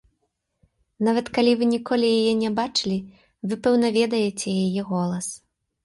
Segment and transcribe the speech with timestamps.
[1.07, 2.99] Нават калі вы ніколі яе не бачылі,
[3.47, 5.25] вы пэўна ведаеце яе голас.